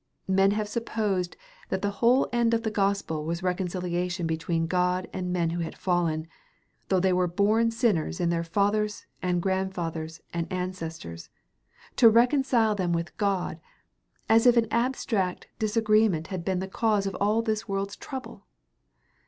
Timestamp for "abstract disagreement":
14.71-16.29